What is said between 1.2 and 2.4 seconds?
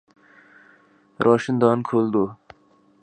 روشن دان کھول دو